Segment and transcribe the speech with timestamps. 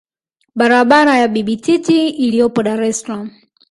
[0.55, 3.29] Barabara ya Bibi Titi iliyopo Dar es salaam